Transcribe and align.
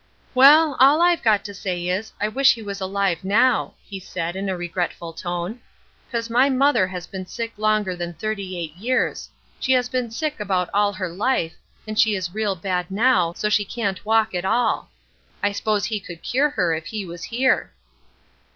"Well, 0.33 0.75
all 0.79 0.99
I've 0.99 1.21
got 1.21 1.45
to 1.45 1.53
say 1.53 1.87
is, 1.87 2.11
I 2.19 2.27
wish 2.27 2.55
he 2.55 2.63
was 2.63 2.81
alive 2.81 3.23
now," 3.23 3.75
he 3.83 3.99
said, 3.99 4.35
in 4.35 4.49
a 4.49 4.57
regretful 4.57 5.13
tone, 5.13 5.61
"'cause 6.11 6.27
my 6.27 6.49
mother 6.49 6.87
has 6.87 7.05
been 7.05 7.27
sick 7.27 7.53
longer 7.55 7.95
than 7.95 8.15
thirty 8.15 8.57
eight 8.57 8.75
years; 8.75 9.29
she 9.59 9.73
has 9.73 9.89
been 9.89 10.09
sick 10.09 10.39
about 10.39 10.71
all 10.73 10.91
her 10.93 11.09
life, 11.09 11.53
and 11.87 11.99
she 11.99 12.15
is 12.15 12.33
real 12.33 12.55
bad 12.55 12.89
now, 12.89 13.33
so 13.33 13.47
she 13.47 13.63
can't 13.63 14.03
walk 14.03 14.33
at 14.33 14.43
all. 14.43 14.89
I 15.43 15.51
s'pose 15.51 15.85
he 15.85 15.99
could 15.99 16.23
cure 16.23 16.49
her 16.49 16.73
if 16.73 16.87
he 16.87 17.05
was 17.05 17.25
here." 17.25 17.71